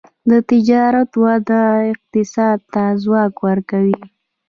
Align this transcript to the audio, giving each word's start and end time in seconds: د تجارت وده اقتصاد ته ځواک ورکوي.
د 0.29 0.31
تجارت 0.49 1.11
وده 1.23 1.61
اقتصاد 1.91 2.59
ته 2.73 2.83
ځواک 3.03 3.35
ورکوي. 3.47 3.99